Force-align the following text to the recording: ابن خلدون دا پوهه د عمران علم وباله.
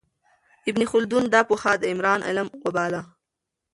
ابن 0.69 0.81
خلدون 0.91 1.23
دا 1.33 1.41
پوهه 1.49 1.73
د 1.77 1.83
عمران 1.91 2.19
علم 2.29 2.47
وباله. 2.65 3.01